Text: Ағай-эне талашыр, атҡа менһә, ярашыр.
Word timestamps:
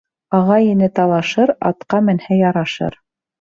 Ағай-эне 0.35 0.87
талашыр, 0.99 1.53
атҡа 1.71 2.01
менһә, 2.09 2.39
ярашыр. 2.41 2.99